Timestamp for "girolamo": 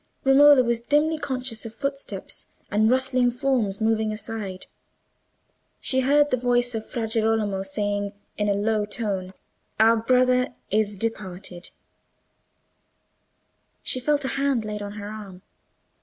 7.07-7.61